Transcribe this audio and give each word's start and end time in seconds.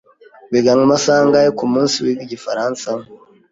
Wiga 0.51 0.71
amasaha 0.85 1.19
angahe 1.23 1.49
kumunsi 1.59 1.95
wiga 2.03 2.21
igifaransa? 2.27 2.87